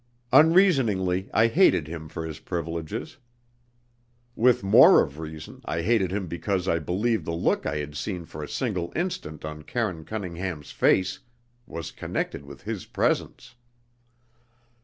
Unreasoningly, 0.33 1.29
I 1.31 1.45
hated 1.45 1.87
him 1.87 2.09
for 2.09 2.25
his 2.25 2.39
privileges. 2.39 3.17
With 4.35 4.63
more 4.63 4.99
of 5.03 5.19
reason, 5.19 5.61
I 5.63 5.83
hated 5.83 6.09
him 6.11 6.25
because 6.25 6.67
I 6.67 6.79
believed 6.79 7.23
the 7.23 7.35
look 7.35 7.67
I 7.67 7.77
had 7.77 7.95
seen 7.95 8.25
for 8.25 8.41
a 8.41 8.49
single 8.49 8.91
instant 8.95 9.45
on 9.45 9.61
Karine 9.61 10.03
Cunningham's 10.03 10.71
face 10.71 11.19
was 11.67 11.91
connected 11.91 12.45
with 12.47 12.63
his 12.63 12.87
presence. 12.87 13.53